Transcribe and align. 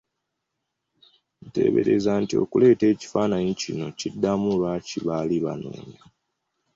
Nteebereza 1.45 2.11
nti 2.23 2.33
okuleeta 2.43 2.85
ekifaananyi 2.93 3.53
kino 3.61 3.85
kiddamu 3.99 4.49
lwaki 4.59 4.97
baali 5.07 5.37
bannoonya. 5.45 6.01